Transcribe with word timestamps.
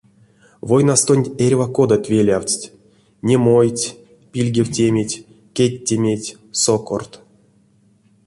Войнастонть 0.69 1.33
эрьва 1.45 1.67
кодат 1.75 2.03
велявтсть— 2.11 2.71
немойть, 3.27 3.87
пильгевтеметь, 4.31 5.21
кедтеметь, 5.55 6.27
сокорт. 6.63 7.11